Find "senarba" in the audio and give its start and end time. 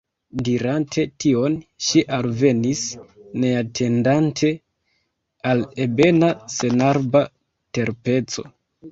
6.55-7.21